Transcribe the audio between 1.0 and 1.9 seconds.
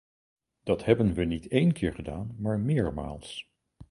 we niet een